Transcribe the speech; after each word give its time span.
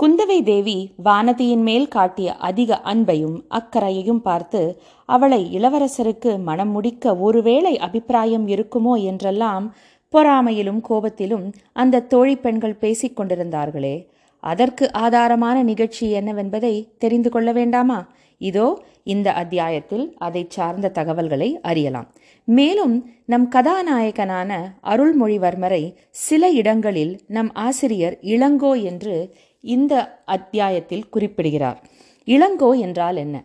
குந்தவை 0.00 0.36
தேவி 0.42 0.94
வானதியின் 1.04 1.62
மேல் 1.62 1.88
காட்டிய 1.88 2.34
அதிக 2.34 2.80
அன்பையும் 2.84 3.36
அக்கறையையும் 3.48 4.20
பார்த்து 4.22 4.60
அவளை 5.08 5.38
இளவரசருக்கு 5.58 6.42
மனம் 6.42 6.68
முடிக்க 6.68 7.14
ஒருவேளை 7.16 7.78
அபிப்பிராயம் 7.78 8.48
இருக்குமோ 8.48 8.94
என்றெல்லாம் 9.02 9.66
பொறாமையிலும் 10.12 10.80
கோபத்திலும் 10.88 11.46
அந்த 11.72 12.02
தோழி 12.02 12.36
பெண்கள் 12.36 12.76
பேசிக் 12.76 13.16
கொண்டிருந்தார்களே. 13.20 13.96
அதற்கு 14.42 14.90
ஆதாரமான 14.92 15.62
நிகழ்ச்சி 15.62 16.06
என்னவென்பதை 16.14 16.74
தெரிந்து 16.98 17.30
கொள்ள 17.30 17.52
வேண்டாமா? 17.52 17.98
இதோ 18.40 18.66
இந்த 19.04 19.28
அத்தியாயத்தில் 19.32 20.04
அதை 20.18 20.46
சார்ந்த 20.48 20.88
தகவல்களை 20.88 21.48
அறியலாம். 21.62 22.08
மேலும் 22.48 22.94
நம் 23.26 23.48
கதாநாயகனான 23.48 24.50
அருள்மொழிவர்மரை 24.82 25.82
சில 26.10 26.50
இடங்களில் 26.50 27.14
நம் 27.26 27.50
ஆசிரியர் 27.52 28.18
இளங்கோ 28.22 28.82
என்று 28.82 29.16
இந்த 29.64 30.22
அத்தியாயத்தில் 30.24 31.08
குறிப்பிடுகிறார். 31.08 31.82
இளங்கோ 32.26 32.78
என்றால் 32.78 33.16
என்ன? 33.16 33.36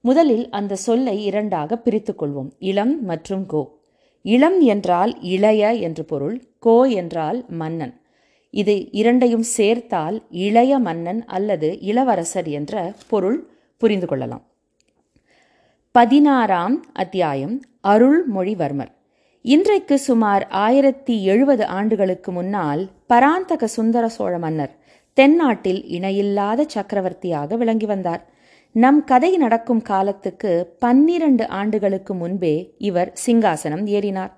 முதலில் 0.00 0.48
அந்த 0.50 0.74
சொல்லை 0.76 1.24
இரண்டாக 1.24 1.76
பிரித்து 1.76 2.14
கொள்வோம் 2.18 2.50
இளம் 2.58 3.04
மற்றும் 3.04 3.46
கோ. 3.46 3.62
இளம் 4.22 4.60
என்றால் 4.60 5.12
இளைய 5.20 5.72
என்று 5.74 6.04
பொருள் 6.04 6.36
கோ 6.58 6.84
என்றால் 6.84 7.44
மன்னன். 7.48 8.00
இது 8.50 8.90
இரண்டையும் 8.90 9.44
சேர்த்தால் 9.56 10.16
இளைய 10.30 10.78
மன்னன் 10.78 11.24
அல்லது 11.26 11.78
இளவரசர் 11.80 12.48
என்ற 12.48 12.94
பொருள் 13.08 13.38
புரிந்து 13.76 14.06
கொள்ளலாம். 14.06 14.44
பதினாறாம் 15.94 16.84
அத்தியாயம். 16.92 17.62
அருள்மொழிவர்மர் 17.88 18.92
இன்றைக்கு 19.44 19.98
சுமார் 19.98 20.48
ஆயிரத்தி 20.48 21.24
எழுபது 21.24 21.66
ஆண்டுகளுக்கு 21.66 22.32
முன்னால் 22.32 22.90
பராந்தக 23.06 23.66
சுந்தர 23.66 24.08
சோழ 24.08 24.38
மன்னர் 24.38 24.72
தென்னாட்டில் 25.12 25.86
இணையில்லாத 25.86 26.64
சக்கரவர்த்தியாக 26.68 27.56
விளங்கி 27.56 27.86
வந்தார். 27.86 28.22
நம் 28.72 29.04
கதை 29.04 29.36
நடக்கும் 29.36 29.82
காலத்துக்கு 29.82 30.76
பன்னிரண்டு 30.78 31.48
ஆண்டுகளுக்கு 31.48 32.14
முன்பே 32.14 32.74
இவர் 32.78 33.12
சிங்காசனம் 33.26 33.84
ஏறினார். 33.96 34.32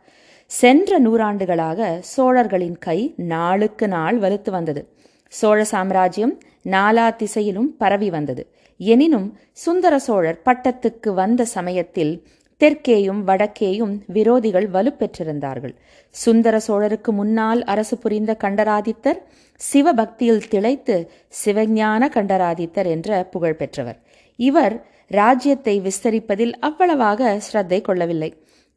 சென்ற 0.47 1.01
நூறாண்டுகளாக 1.01 1.99
சோழர்களின் 2.01 2.79
கை 2.79 3.15
நாளுக்கு 3.17 3.89
நாள் 3.89 4.19
வலுத்து 4.19 4.51
வந்தது. 4.51 4.83
சோழ 5.29 5.65
சாம்ராஜ்யம் 5.65 6.39
நாலா 6.65 7.17
திசையிலும் 7.17 7.77
பரவி 7.77 8.11
வந்தது. 8.11 8.43
எனினும் 8.79 9.39
சுந்தர 9.53 9.99
சோழர் 9.99 10.43
பட்டத்துக்கு 10.45 11.15
வந்த 11.15 11.45
சமயத்தில் 11.45 12.27
தெற்கேயும் 12.65 13.23
வடக்கேயும் 13.29 13.95
விரோதிகள் 14.15 14.67
வலுப்பெற்றிருந்தார்கள். 14.75 15.75
சுந்தர 16.15 16.61
சோழருக்கு 16.67 17.11
முன்னால் 17.13 17.65
அரசு 17.65 17.99
புரிந்த 17.99 18.37
கண்டராதித்தர் 18.45 19.19
சிவபக்தியில் 19.61 20.47
திளைத்து 20.49 20.97
சிவஞான 21.45 22.09
கண்டராதித்தர் 22.17 22.87
என்ற 22.87 23.25
புகழ் 23.25 23.57
பெற்றவர். 23.57 23.99
இவர் 24.39 24.75
ராஜ்யத்தை 25.11 25.75
விஸ்தரிப்பதில் 25.81 26.55
அவ்வளவாக 26.61 27.41
ஸ்ரத்தை 27.47 27.81
கொள்ளவில்லை. 27.81 28.31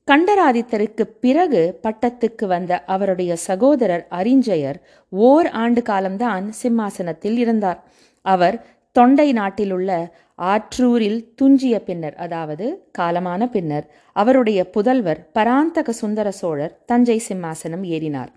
கண்டராதித்தருக்கு 0.08 1.04
பிறகு 1.20 1.80
பட்டத்துக்கு 1.84 2.46
வந்த 2.48 2.84
அவருடைய 2.84 3.36
சகோதரர் 3.36 4.08
அரிஞ்சயர் 4.12 4.78
ஓர் 5.10 5.50
ஆண்டு 5.64 5.82
காலம்தான் 5.82 6.46
சிம்மாசனத்தில் 6.62 7.38
இருந்தார். 7.38 7.80
அவர் 8.22 8.58
தொண்டை 8.92 9.34
நாட்டிலுள்ள 9.34 9.92
ஆற்றூரில் 10.40 11.34
துஞ்சிய 11.36 11.80
பின்னர் 11.80 12.16
அதாவது 12.16 12.90
காலமான 12.98 13.46
பின்னர் 13.46 13.92
அவருடைய 14.12 14.70
புதல்வர் 14.74 15.22
பராந்தக 15.34 15.92
சுந்தர 15.92 16.32
சோழர் 16.32 16.80
தஞ்சை 16.86 17.22
சிம்மாசனம் 17.30 17.84
ஏறினார். 17.84 18.28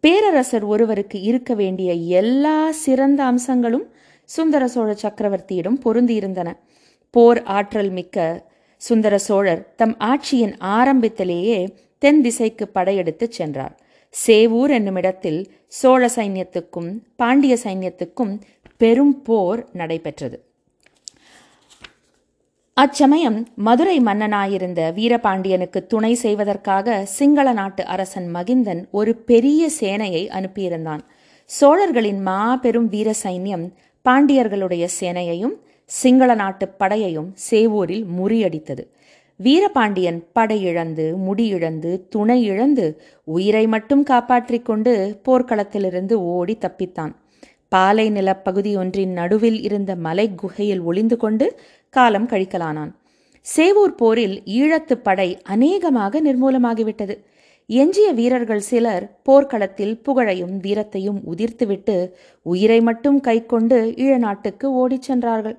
பேரரசர் 0.00 0.64
ஒருவருக்கு 0.64 1.20
இருக்க 1.20 1.54
வேண்டிய 1.54 1.92
எல்லா 1.92 2.70
சிறந்த 2.70 3.24
அம்சங்களும் 3.24 3.92
சுந்தர 4.24 4.68
சோழ 4.68 4.96
சக்கரவர்த்தியிடம் 5.02 5.78
பொருந்தியிருந்தன. 5.84 6.52
போர் 7.10 7.42
ஆற்றல் 7.42 7.90
மிக்க 7.90 8.46
சுந்தர 8.76 9.18
சோழர் 9.18 9.74
தம் 9.74 9.96
ஆட்சியின் 9.98 10.54
ஆரம்பத்திலேயே 10.58 11.74
தென் 11.98 12.22
திசைக்கு 12.22 12.68
படையெடுத்துச் 12.68 13.32
சென்றார். 13.32 13.80
சேவூர் 14.26 14.70
என்னுமிடத்தில் 14.70 15.52
சோழ 15.66 16.10
சைன்யத்துக்கும் 16.16 16.98
பாண்டிய 17.16 17.56
சைன்யத்துக்கும் 17.64 18.40
பெரும் 18.76 19.22
போர் 19.22 19.68
நடைபெற்றது. 19.72 20.53
அச்சமயம் 22.76 23.36
மதுரை 23.56 24.00
மன்னனாயிருந்த 24.00 24.80
வீரபாண்டியனுக்கு 24.94 25.80
துணை 25.86 26.14
செய்வதற்காக 26.14 27.04
சிங்கள 27.04 27.52
நாட்டு 27.52 27.86
அரசன் 27.86 28.26
மகிந்தன் 28.34 28.80
ஒரு 28.90 29.14
பெரிய 29.16 29.68
சேனையை 29.80 30.22
அனுப்பியிருந்தான். 30.28 31.02
சோழர்களின் 31.50 32.20
மாபெரும் 32.22 32.88
வீர 32.88 33.14
சைன்யம் 33.22 33.64
பாண்டியர்களுடைய 34.04 34.88
சேனையையும் 35.00 35.54
சிங்கள 35.90 36.34
நாட்டு 36.34 36.68
படையையும் 36.78 37.30
சேவூரில் 37.50 38.04
முறியடித்தது. 38.18 38.84
வீரபாண்டியன் 39.40 40.20
படையிழந்து 40.34 41.06
முடியிழந்து 41.26 41.92
துணை 42.08 42.42
இழந்து 42.42 42.86
உயிரை 43.24 43.66
மட்டும் 43.66 44.02
காப்பாற்றிக் 44.02 44.64
கொண்டு 44.64 45.20
போர்க்களத்திலிருந்து 45.28 46.12
ஓடி 46.12 46.58
தப்பித்தான். 46.60 47.14
பாலை 47.68 48.10
நிலப்பகுதி 48.10 48.76
ஒன்றின் 48.76 49.12
நடுவில் 49.12 49.62
இருந்த 49.62 49.96
மலை 49.96 50.34
குகையில் 50.34 50.80
ஒளிந்து 50.80 51.16
கொண்டு 51.16 51.46
காலம் 51.96 52.28
கழிக்கலானான். 52.28 52.92
சேவூர் 53.46 53.94
போரில் 54.00 54.36
ஈழத்து 54.58 54.94
படை 55.06 55.28
அநேகமாக 55.54 56.20
நிர்மூலமாகிவிட்டது. 56.26 57.14
எஞ்சிய 57.70 58.08
வீரர்கள் 58.18 58.64
சிலர் 58.70 59.04
போர்க்களத்தில் 59.26 59.94
புகழையும் 60.06 60.56
வீரத்தையும் 60.64 61.20
உதிர்த்துவிட்டு 61.32 61.96
உயிரை 62.46 62.80
மட்டும் 62.88 63.18
கைக்கொண்டு 63.20 63.78
ஈழ 64.04 64.14
நாட்டுக்கு 64.26 64.66
ஓடிச் 64.80 65.06
சென்றார்கள். 65.08 65.56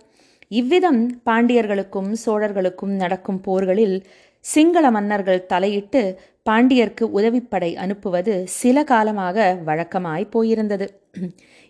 இவ்விதம் 0.51 1.01
பாண்டியர்களுக்கும் 1.25 2.11
சோழர்களுக்கும் 2.25 2.93
நடக்கும் 3.03 3.41
போர்களில் 3.41 3.97
சிங்கள 4.45 4.85
மன்னர்கள் 4.95 5.47
தலையிட்டு 5.51 6.01
பாண்டியர்க்கு 6.49 7.05
உதவிப்படை 7.17 7.69
அனுப்புவது 7.75 8.33
சில 8.47 8.83
காலமாக 8.83 9.37
வழக்கமாய் 9.65 10.25
போயிருந்தது. 10.35 10.87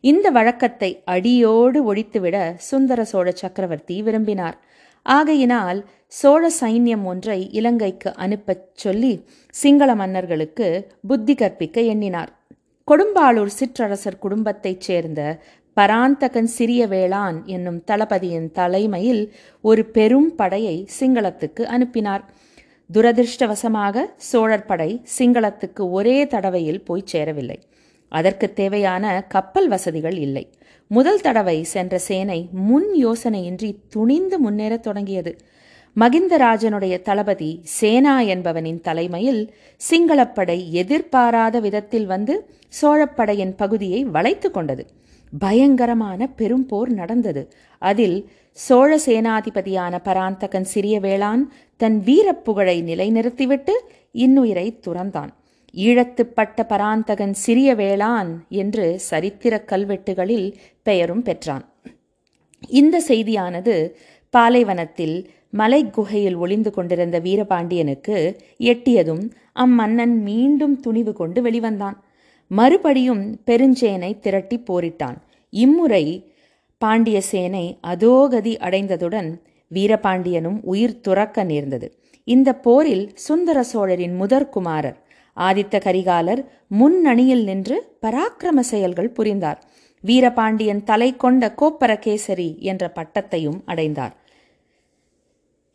இந்த 0.04 0.30
வழக்கத்தை 0.30 0.90
அடியோடு 1.06 1.80
ஒழித்துவிட 1.94 2.38
சுந்தர 2.70 3.04
சோழ 3.04 3.32
சக்கரவர்த்தி 3.32 4.02
விரும்பினார். 4.02 4.58
ஆகையினால் 5.06 5.80
சோழ 6.08 6.44
சைன்யம் 6.62 7.04
ஒன்றை 7.04 7.40
இலங்கைக்கு 7.52 8.10
அனுப்பச் 8.16 8.66
சொல்லி 8.74 9.14
சிங்கள 9.54 9.96
மன்னர்களுக்கு 9.96 10.68
புத்தி 11.08 11.36
கற்பிக்க 11.36 11.82
எண்ணினார். 11.94 12.32
கொடும்பாளூர் 12.88 13.54
சிற்றரசர் 13.60 14.20
குடும்பத்தைச் 14.20 14.86
சேர்ந்த 14.88 15.22
பராந்தகன் 15.78 16.50
சிறிய 16.58 16.82
வேளான் 16.88 17.38
என்னும் 17.46 17.80
தளபதியின் 17.84 18.50
தலைமையில் 18.52 19.24
ஒரு 19.62 19.86
பெரும் 19.86 20.30
படையை 20.36 20.76
சிங்களத்துக்கு 21.00 21.64
அனுப்பினார். 21.76 22.26
துரதிருஷ்டவசமாக 22.94 24.06
சோழர் 24.18 24.66
படை 24.66 25.02
சிங்களத்துக்கு 25.18 25.90
ஒரே 25.92 26.28
தடவையில் 26.28 26.84
போய் 26.84 27.02
சேரவில்லை. 27.06 27.60
அதற்கு 28.10 28.54
தேவையான 28.54 29.26
கப்பல் 29.28 29.68
வசதிகள் 29.68 30.18
இல்லை. 30.18 30.50
முதல் 30.88 31.22
தடவை 31.22 31.64
சென்ற 31.64 31.98
சேனை 31.98 32.48
முன் 32.52 32.88
யோசனையின்றி 33.06 33.76
துணிந்து 33.90 34.38
முன்னேறத் 34.40 34.80
தொடங்கியது. 34.80 35.38
மகிந்தராஜனுடைய 36.00 37.02
தளபதி 37.02 37.62
சேனா 37.64 38.22
என்பவனின் 38.22 38.82
தலைமையில் 38.82 39.54
சிங்களப்படை 39.78 40.74
எதிர்பாராத 40.74 41.60
விதத்தில் 41.60 42.06
வந்து 42.06 42.50
சோழப்படையின் 42.82 43.54
பகுதியை 43.58 44.04
வளைத்து 44.04 44.52
கொண்டது. 44.52 44.86
பயங்கரமான 45.40 46.28
பெரும் 46.28 46.66
போர் 46.66 46.90
நடந்தது. 46.90 47.54
அதில் 47.80 48.30
சோழ 48.58 49.00
சேனாதிபதியான 49.06 50.00
பராந்தகன் 50.04 50.64
சிறிய 50.64 51.00
வேளான் 51.00 51.42
தன் 51.78 51.98
வீரப்புகழை 52.06 52.78
நிலைநிறுத்திவிட்டு 52.82 53.74
இன்னுயிரை 54.14 54.68
துறந்தான். 54.88 55.32
ஈழத்துப்பட்ட 55.76 56.64
பராந்தகன் 56.68 57.34
சிறிய 57.34 57.76
வேளான் 57.76 58.30
என்று 58.50 59.00
சரித்திர 59.00 59.64
கல்வெட்டுகளில் 59.68 60.54
பெயரும் 60.84 61.22
பெற்றான். 61.22 61.66
இந்த 62.70 63.04
செய்தியானது 63.08 63.76
பாலைவனத்தில் 64.30 65.30
மலை 65.50 65.90
குகையில் 65.90 66.36
ஒளிந்து 66.36 66.72
கொண்டிருந்த 66.72 67.20
வீரபாண்டியனுக்கு 67.20 68.18
எட்டியதும் 68.60 69.32
அம்மன்னன் 69.56 70.16
மீண்டும் 70.22 70.80
துணிவு 70.80 71.14
கொண்டு 71.14 71.42
வெளிவந்தான். 71.42 71.98
மறுபடியும் 72.48 73.26
பெருஞ்சேனை 73.46 74.20
திரட்டி 74.20 74.60
போரிட்டான். 74.60 75.18
இம்முறை 75.50 76.06
பாண்டிய 76.78 77.22
சேனை 77.22 77.66
அதோகதி 77.82 78.54
அடைந்ததுடன் 78.58 79.30
வீரபாண்டியனும் 79.72 80.58
உயிர் 80.64 81.02
துறக்க 81.02 81.44
நேர்ந்தது. 81.44 81.88
இந்த 82.24 82.50
போரில் 82.56 83.12
சுந்தர 83.16 83.64
சோழரின் 83.64 84.22
முதற்குமாரர் 84.22 84.98
ஆதித்த 85.38 85.76
கரிகாலர் 85.86 86.42
முன்னணியில் 86.68 87.44
நின்று 87.44 87.98
பராக்கிரம 88.02 88.60
செயல்கள் 88.60 89.10
புரிந்தார். 89.10 89.60
வீரபாண்டியன் 90.04 90.84
தலை 90.84 91.16
கொண்ட 91.16 91.54
கோப்பரகேசரி 91.58 92.50
என்ற 92.60 92.92
பட்டத்தையும் 92.96 93.60
அடைந்தார். 93.66 94.14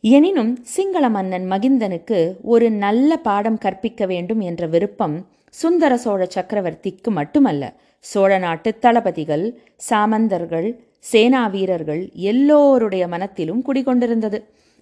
எனினும் 0.03 0.53
சிங்கள 0.63 1.09
மன்னன் 1.09 1.45
மகிந்தனுக்கு 1.49 2.19
ஒரு 2.41 2.71
நல்ல 2.71 3.17
பாடம் 3.17 3.57
கற்பிக்க 3.57 4.05
வேண்டும் 4.05 4.39
என்ற 4.39 4.67
விருப்பம் 4.67 5.17
சுந்தர 5.49 5.97
சோழ 5.97 6.27
சக்கரவர்த்திக்கு 6.35 7.09
மட்டுமல்ல. 7.09 7.63
சோழ 7.99 8.37
நாட்டு 8.37 8.69
தளபதிகள் 8.79 9.45
சாமந்தர்கள் 9.89 10.69
சேனா 11.01 11.47
வீரர்கள் 11.47 12.09
எல்லோருடைய 12.13 13.07
மனத்திலும் 13.07 13.63
குடிகொண்டிருந்தது. 13.65 14.39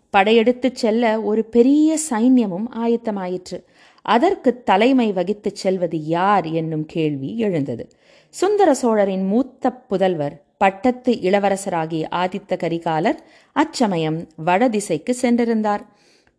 படையெடுத்துச் 0.10 0.76
செல்ல 0.76 1.22
ஒரு 1.22 1.46
பெரிய 1.46 1.98
சைன்யமும் 2.10 2.68
ஆயத்தமாயிற்று. 2.76 3.58
அதற்கு 4.02 4.64
தலைமை 4.64 5.12
வகித்துச் 5.12 5.56
செல்வது 5.56 5.98
யார் 5.98 6.46
என்னும் 6.46 6.86
கேள்வி 6.86 7.38
எழுந்தது. 7.38 7.86
சுந்தர 8.30 8.74
சோழரின் 8.74 9.26
மூத்த 9.28 9.72
புதல்வர் 9.90 10.36
பட்டத்து 10.58 11.12
இளவரசராகிய 11.22 12.04
ஆதித்த 12.12 12.58
கரிகாலர் 12.58 13.18
அச்சமயம் 13.52 14.20
வடதிசைக்கு 14.46 15.16
சென்றிருந்தார். 15.22 15.84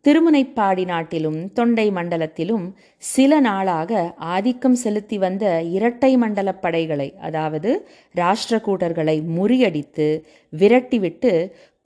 திருமுனைப்பாடி 0.05 0.85
நாட்டிலும் 0.85 1.52
தொண்டை 1.52 1.91
மண்டலத்திலும் 1.91 2.67
சில 2.99 3.41
நாளாக 3.41 4.14
ஆதிக்கம் 4.19 4.75
செலுத்தி 4.75 5.19
வந்த 5.19 5.62
இரட்டை 5.62 6.17
மண்டல 6.17 6.55
படைகளை 6.55 7.14
அதாவது 7.20 7.88
ராஷ்டிரகூட்டர்களை 8.17 9.17
முறியடித்து 9.37 10.25
விரட்டிவிட்டு 10.52 11.32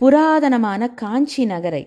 புராதனமான 0.00 0.94
காஞ்சி 0.94 1.44
நகரை 1.44 1.84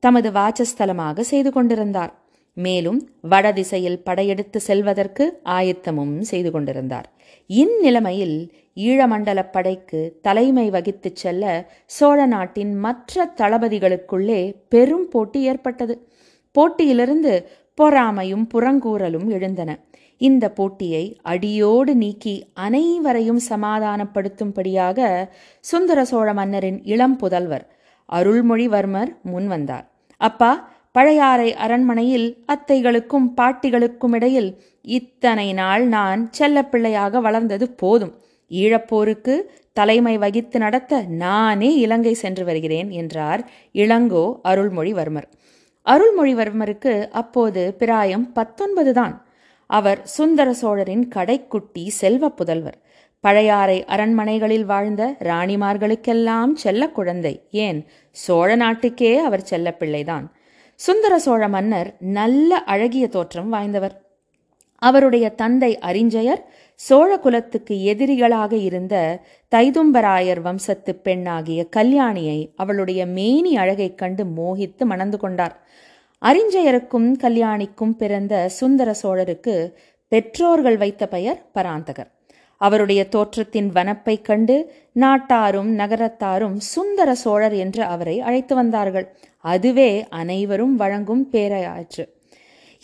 தமது 0.00 0.30
வாசஸ்தலமாக 0.30 1.20
செய்து 1.20 1.52
கொண்டிருந்தார். 1.52 2.21
மேலும் 2.52 3.10
வடதிசையில் 3.20 4.02
படையெடுத்து 4.04 4.60
செல்வதற்கு 4.60 5.40
ஆயத்தமும் 5.44 6.20
செய்து 6.20 6.50
கொண்டிருந்தார். 6.50 7.12
இந்நிலைமையில் 7.48 8.50
ஈழமண்டல 8.76 9.46
படைக்கு 9.52 10.18
தலைமை 10.22 10.70
வகித்துச் 10.70 11.16
செல்ல 11.16 11.72
சோழ 11.86 12.26
நாட்டின் 12.26 12.74
மற்ற 12.74 13.32
தளபதிகளுக்குள்ளே 13.36 14.54
பெரும் 14.68 15.08
போட்டி 15.08 15.42
ஏற்பட்டது. 15.42 16.08
போட்டியிலிருந்து 16.52 17.48
பொறாமையும் 17.82 18.46
புறங்கூறலும் 18.54 19.26
எழுந்தன. 19.26 19.78
இந்த 20.18 20.50
போட்டியை 20.50 21.18
அடியோடு 21.22 21.94
நீக்கி 21.94 22.46
அனைவரையும் 22.52 23.40
சமாதானப்படுத்தும்படியாக 23.48 25.28
சுந்தர 25.60 26.04
சோழ 26.04 26.32
மன்னரின் 26.32 26.84
இளம் 26.84 27.18
புதல்வர் 27.20 27.66
அருள்மொழிவர்மர் 28.12 29.16
முன்வந்தார். 29.32 29.86
அப்பா 30.16 30.71
பழையாறை 30.92 31.54
அரண்மனையில் 31.54 32.44
அத்தைகளுக்கும் 32.46 33.28
பாட்டிகளுக்கும் 33.36 34.14
இடையில் 34.14 34.62
இத்தனை 34.82 35.52
நாள் 35.52 35.86
நான் 35.86 36.30
செல்லப்பிள்ளையாக 36.38 37.20
வளர்ந்தது 37.20 37.70
போதும். 37.70 38.20
ஈழப்போருக்கு 38.50 39.40
தலைமை 39.72 40.18
வகித்து 40.18 40.58
நடத்த 40.58 41.04
நானே 41.08 41.74
இலங்கை 41.74 42.14
சென்று 42.14 42.44
வருகிறேன் 42.44 42.90
என்றார் 42.90 43.50
இளங்கோ 43.74 44.40
அருள்மொழிவர்மர். 44.44 45.28
அருள்மொழிவர்மருக்கு 45.86 47.08
அப்போது 47.10 47.74
பிராயம் 47.74 48.32
பத்தொன்பது 48.32 48.92
தான். 48.92 49.26
அவர் 49.66 50.06
சுந்தர 50.06 50.52
சோழரின் 50.52 51.08
கடைக்குட்டி 51.14 51.86
செல்வ 51.86 52.28
புதல்வர். 52.28 52.78
பழையாறை 53.20 53.84
அரண்மனைகளில் 53.84 54.64
வாழ்ந்த 54.64 55.16
ராணிமார்களுக்கெல்லாம் 55.20 56.52
செல்ல 56.54 56.88
குழந்தை. 56.88 57.34
ஏன்? 57.50 57.86
சோழ 58.10 58.56
நாட்டுக்கே 58.56 59.18
அவர் 59.18 59.42
செல்ல 59.42 59.72
பிள்ளைதான் 59.72 60.26
சுந்தர 60.74 61.18
சோழ 61.18 61.48
மன்னர் 61.48 61.94
நல்ல 61.98 62.58
அழகிய 62.62 63.08
தோற்றம் 63.08 63.52
வாய்ந்தவர். 63.52 63.90
அவருடைய 64.78 65.28
தந்தை 65.28 65.78
அரிஞ்சயர் 65.82 66.42
சோழ 66.74 67.18
குலத்துக்கு 67.18 67.94
எதிரிகளாக 67.94 68.52
இருந்த 68.52 69.20
தைதும்பராயர் 69.54 70.40
வம்சத்து 70.40 70.94
பெண்ணாகிய 70.94 71.66
கல்யாணியை 71.76 72.52
அவளுடைய 72.56 73.06
மேனி 73.06 73.56
அழகைக் 73.56 73.98
கண்டு 73.98 74.24
மோகித்து 74.24 74.84
மணந்து 74.84 75.18
கொண்டார். 75.18 75.60
அரிஞ்சயருக்கும் 76.22 77.12
கல்யாணிக்கும் 77.22 77.90
பிறந்த 77.90 78.48
சுந்தர 78.48 78.94
சோழருக்கு 79.02 79.72
பெற்றோர்கள் 80.08 80.76
வைத்த 80.76 81.08
பெயர் 81.08 81.46
பராந்தகர். 81.54 82.10
அவருடைய 82.64 83.02
தோற்றத்தின் 83.14 83.68
வனப்பை 83.76 84.14
கண்டு 84.22 84.56
நாட்டாரும் 85.02 85.70
நகரத்தாரும் 85.78 86.56
சுந்தர 86.72 87.10
சோழர் 87.22 87.54
என்று 87.64 87.82
அவரை 87.84 88.16
அழைத்து 88.20 88.54
வந்தார்கள். 88.54 89.06
அதுவே 89.44 89.90
அனைவரும் 90.20 90.74
வழங்கும் 90.76 91.24
பேரையாற்று. 91.32 92.04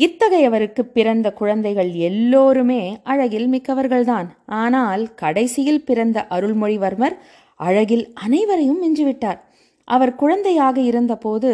இத்தகையவருக்கு 0.00 0.82
பிறந்த 0.96 1.28
குழந்தைகள் 1.32 1.90
எல்லோருமே 2.08 2.82
அழகில் 3.02 3.48
மிக்கவர்கள்தான். 3.50 4.28
ஆனால் 4.62 5.02
கடைசியில் 5.14 5.84
பிறந்த 5.84 6.18
அருள்மொழிவர்மர் 6.36 7.16
அழகில் 7.60 8.04
அனைவரையும் 8.24 8.80
மிஞ்சிவிட்டார். 8.84 9.40
அவர் 9.88 10.12
குழந்தையாக 10.14 10.76
இருந்தபோது 10.90 11.50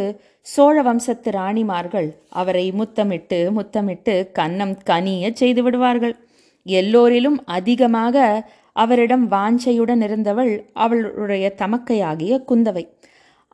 சோழ 0.47 0.77
வம்சத்து 0.83 1.31
ராணிமார்கள் 1.31 2.09
அவரை 2.41 2.67
முத்தமிட்டு 2.73 3.39
முத்தமிட்டு 3.59 4.15
கன்னம் 4.39 4.77
கனிய 4.91 5.31
செய்து 5.33 5.63
விடுவார்கள். 5.63 6.15
எல்லோரிலும் 6.67 7.39
அதிகமாக 7.47 8.17
அவரிடம் 8.73 9.31
வாஞ்சையுடன் 9.31 10.03
இருந்தவள் 10.03 10.53
அவளுடைய 10.73 11.55
தமக்கையாகிய 11.57 12.41
குந்தவை. 12.49 12.85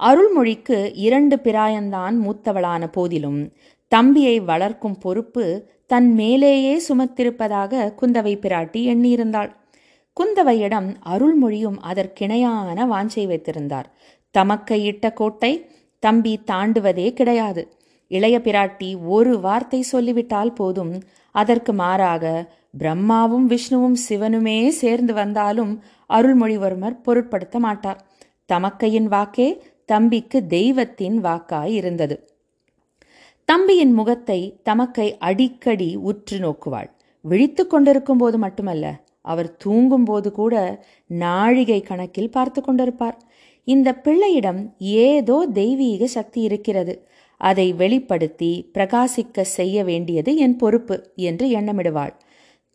அருள்மொழிக்கு 0.00 0.90
இரண்டு 0.94 1.36
பிராயந்தான் 1.36 2.14
மூத்தவளான 2.24 2.86
போதிலும் 2.92 3.52
தம்பியை 3.88 4.40
வளர்க்கும் 4.40 4.98
பொறுப்பு 4.98 5.44
தன் 5.86 6.14
மேலேயே 6.14 6.82
சுமத்திருப்பதாக 6.88 7.92
குந்தவை 8.00 8.34
பிராட்டி 8.36 8.80
எண்ணியிருந்தாள். 8.92 9.50
குந்தவையிடம் 10.16 10.88
அருள்மொழியும் 11.06 11.78
அதற்கிணையான 11.82 12.86
வாஞ்சை 12.86 13.26
வைத்திருந்தார். 13.26 13.88
தமக்கையிட்ட 14.38 15.12
கோட்டை 15.12 15.52
தம்பி 15.98 16.40
தாண்டுவதே 16.50 17.12
கிடையாது. 17.12 17.62
இளைய 18.10 18.36
பிராட்டி 18.38 18.90
ஒரு 19.06 19.40
வார்த்தை 19.40 19.80
சொல்லிவிட்டால் 19.82 20.52
போதும். 20.52 20.94
அதற்கு 21.34 21.72
மாறாக 21.72 22.24
பிரம்மாவும் 22.75 23.46
விஷ்ணுவும் 23.46 23.96
சிவனுமே 24.08 24.58
சேர்ந்து 24.81 25.14
வந்தாலும் 25.14 25.72
அருள்மொழிவர்மர் 26.11 26.96
பொருட்படுத்த 27.02 27.58
மாட்டார். 27.58 28.00
தமக்கையின் 28.49 29.08
வாக்கே 29.08 29.49
தம்பிக்கு 29.84 30.38
தெய்வத்தின் 30.46 31.17
வாக்காய் 31.20 31.72
இருந்தது 31.72 32.17
தம்பியின் 33.49 33.93
முகத்தை 33.93 34.40
தமக்கை 34.62 35.06
அடிக்கடி 35.19 35.88
உற்று 36.11 36.37
நோக்குவாள். 36.38 36.90
விழித்து 37.25 37.62
கொண்டிருக்கும் 37.67 38.17
போது 38.17 38.37
மட்டுமல்ல 38.38 38.87
அவர் 39.20 39.49
தூங்கும் 39.56 40.05
போது 40.05 40.28
கூட 40.32 40.55
நாழிகை 41.20 41.81
கணக்கில் 41.82 42.31
பார்த்து 42.31 42.61
கொண்டிருப்பார். 42.61 43.16
இந்த 43.69 43.88
பிள்ளையிடம் 43.94 44.61
ஏதோ 44.78 45.37
தெய்வீக 45.52 46.06
சக்தி 46.06 46.40
இருக்கிறது. 46.43 46.94
அதை 47.40 47.66
வெளிப்படுத்தி 47.73 48.52
பிரகாசிக்க 48.75 49.40
செய்ய 49.40 49.84
வேண்டியது 49.84 50.31
என் 50.37 50.56
பொறுப்பு 50.56 50.96
என்று 51.28 51.46
எண்ணமிடுவாள். 51.61 52.14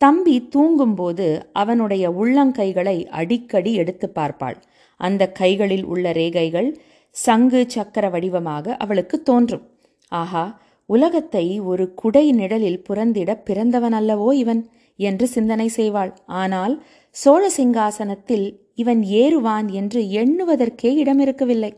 தம்பி 0.00 0.36
தூங்கும்போது 0.48 1.26
அவனுடைய 1.52 2.04
உள்ளங்கைகளை 2.20 2.96
அடிக்கடி 3.20 3.72
எடுத்து 3.74 4.06
பார்ப்பாள். 4.14 4.58
அந்த 5.00 5.22
கைகளில் 5.30 5.84
உள்ள 5.84 6.12
ரேகைகள் 6.12 6.68
சங்கு 7.16 7.60
சக்கர 7.66 8.04
வடிவமாக 8.10 8.76
அவளுக்கு 8.76 9.16
தோன்றும். 9.22 9.64
ஆஹா 10.12 10.44
உலகத்தை 10.88 11.44
ஒரு 11.60 11.84
குடை 11.94 12.24
நிழலில் 12.32 12.82
புறந்திட 12.88 13.30
பிறந்தவன் 13.48 13.96
அல்லவோ 14.00 14.28
இவன் 14.32 14.60
என்று 14.98 15.26
சிந்தனை 15.26 15.68
செய்வாள். 15.76 16.12
ஆனால் 16.42 16.74
சோழ 17.16 17.42
சிங்காசனத்தில் 17.56 18.46
இவன் 18.74 19.02
ஏறுவான் 19.22 19.68
என்று 19.80 20.00
எண்ணுவதற்கே 20.22 20.90
இடமிருக்கவில்லை. 21.02 21.72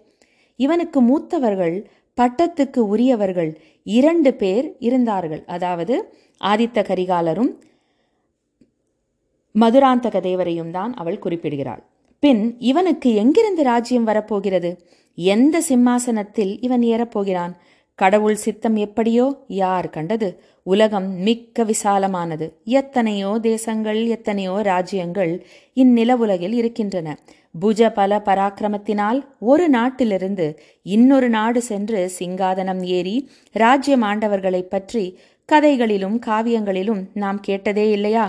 இவனுக்கு 0.59 1.01
மூத்தவர்கள் 1.01 1.77
பட்டத்துக்கு 2.19 2.81
உரியவர்கள் 2.93 3.51
இரண்டு 3.87 4.31
பேர் 4.35 4.67
இருந்தார்கள். 4.79 5.43
அதாவது 5.47 5.97
ஆதித்த 6.41 6.83
கரிகாலரும் 6.83 7.53
மதுராந்தக 9.61 10.21
தேவரையும் 10.21 10.71
தான் 10.71 10.95
அவள் 10.95 11.19
குறிப்பிடுகிறாள். 11.19 11.83
பின் 12.19 12.57
இவனுக்கு 12.59 13.15
எங்கிருந்து 13.15 13.63
ராஜ்யம் 13.63 14.05
வரப்போகிறது? 14.05 14.71
எந்த 15.15 15.61
சிம்மாசனத்தில் 15.61 16.61
இவன் 16.61 16.81
ஏறப்போகிறான்? 16.81 17.53
கடவுள் 17.95 18.35
சித்தம் 18.35 18.77
எப்படியோ 18.77 19.45
யார் 19.49 19.91
கண்டது? 19.91 20.29
உலகம் 20.63 21.13
மிக்க 21.13 21.65
விசாலமானது. 21.65 22.53
எத்தனையோ 22.65 23.39
தேசங்கள் 23.43 24.07
எத்தனையோ 24.07 24.61
ராஜ்யங்கள் 24.63 25.47
இந்நில 25.73 26.17
உலகில் 26.17 26.53
இருக்கின்றன. 26.53 27.19
புஜ 27.61 27.91
பல 27.91 28.23
பராக்கிரமத்தினால் 28.25 29.21
ஒரு 29.41 29.69
நாட்டிலிருந்து 29.69 30.47
இன்னொரு 30.83 31.29
நாடு 31.29 31.63
சென்று 31.63 32.11
சிங்காதனம் 32.19 32.83
ஏறி 32.83 33.17
ராஜ்யம் 33.53 34.03
ஆண்டவர்களைப் 34.03 34.71
பற்றி 34.71 35.19
கதைகளிலும் 35.53 36.21
காவியங்களிலும் 36.27 37.03
நாம் 37.15 37.41
கேட்டதே 37.41 37.91
இல்லையா? 37.91 38.27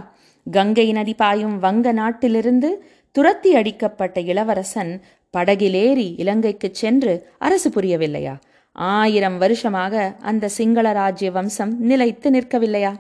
கங்கை 0.52 0.92
நதி 0.92 1.14
பாயும் 1.14 1.58
வங்க 1.58 1.92
நாட்டிலிருந்து 1.92 2.70
துரத்தி 3.16 3.56
அடிக்கப்பட்ட 3.56 4.20
இளவரசன் 4.22 4.92
படகிலேறி 5.34 6.06
இலங்கைக்குச் 6.18 6.74
சென்று 6.74 7.14
அரசு 7.38 7.70
புரியவில்லையா? 7.70 8.36
ஆயிரம் 8.72 9.38
வருஷமாக 9.38 10.16
அந்த 10.20 10.50
சிங்கள 10.50 10.92
ராஜ்ய 10.92 11.32
வம்சம் 11.32 11.74
நிலைத்து 11.82 12.30
நிற்கவில்லையா? 12.32 12.94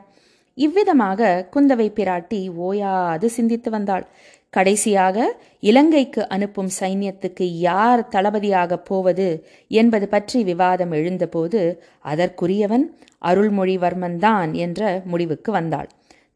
இவ்விதமாக 0.58 1.50
குந்தவை 1.56 1.88
பிராட்டி 1.90 2.42
ஓயாது 2.60 3.30
சிந்தித்து 3.30 3.70
வந்தாள். 3.70 4.06
கடைசியாக 4.50 5.18
இலங்கைக்கு 5.60 6.22
அனுப்பும் 6.28 6.72
சைன்யத்துக்கு 6.80 7.48
யார் 7.62 8.08
தளபதியாக 8.08 8.78
போவது 8.78 9.28
என்பது 9.72 10.08
பற்றி 10.08 10.44
விவாதம் 10.44 10.92
எழுந்தபோது 10.92 11.62
அதற்குரியவன் 12.06 12.86
அருள்மொழிவர்மன் 13.26 14.18
தான் 14.18 14.54
என்ற 14.54 15.02
முடிவுக்கு 15.06 15.52
வந்தாள். 15.52 15.90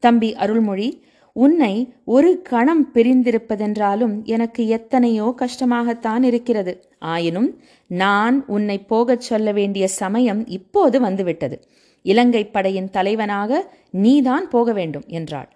தம்பி 0.06 0.30
அருள்மொழி 0.36 0.90
உன்னை 1.36 1.74
ஒரு 2.16 2.30
கணம் 2.42 2.84
பிரிந்திருப்பதென்றாலும் 2.94 4.16
எனக்கு 4.34 4.62
எத்தனையோ 4.68 5.28
கஷ்டமாகத்தான் 5.42 6.24
இருக்கிறது. 6.24 6.74
ஆயினும் 7.12 7.50
நான் 7.90 8.36
உன்னை 8.48 8.78
போகச் 8.92 9.26
சொல்ல 9.30 9.52
வேண்டிய 9.52 9.86
சமயம் 10.02 10.42
இப்போது 10.58 10.98
வந்துவிட்டது. 11.00 11.58
இலங்கை 12.06 12.44
படையின் 12.48 12.90
தலைவனாக 12.90 13.62
நீதான் 14.04 14.48
போக 14.50 14.72
வேண்டும் 14.74 15.06
என்றாள். 15.20 15.50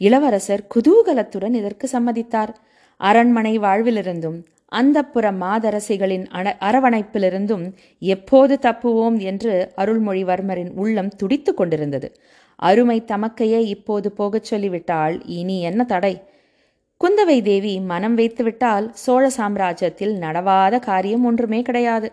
இளவரசர் 0.00 0.64
குதூகலத்துடன் 0.74 1.54
இதற்கு 1.60 1.86
சம்மதித்தார். 1.92 2.52
அரண்மனை 3.00 3.54
வாழ்விலிருந்தும் 3.58 4.38
அந்தப்புற 4.72 5.26
மாதரசிகளின் 5.42 6.24
அண 6.38 6.48
அரவணைப்பிலிருந்தும் 6.60 7.64
எப்போது 8.02 8.54
தப்புவோம் 8.62 9.16
என்று 9.30 9.52
அருள்மொழிவர்மரின் 9.76 10.72
உள்ளம் 10.74 11.12
துடித்து 11.20 11.52
கொண்டிருந்தது. 11.54 12.08
அருமை 12.58 13.04
தமக்கையே 13.06 13.60
இப்போது 13.66 14.12
போகச் 14.12 14.44
சொல்லிவிட்டால் 14.44 15.16
இனி 15.26 15.60
என்ன 15.60 15.84
தடை? 15.84 16.14
குந்தவை 17.00 17.42
தேவி 17.42 17.80
மனம் 17.80 18.16
வைத்துவிட்டால் 18.18 18.86
சோழ 18.92 19.24
சாம்ராஜ்யத்தில் 19.36 20.14
நடவாத 20.18 20.78
காரியம் 20.78 21.24
ஒன்றுமே 21.24 21.62
கிடையாது. 21.62 22.12